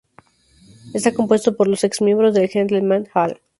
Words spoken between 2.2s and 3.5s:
de Gentlemen Hall.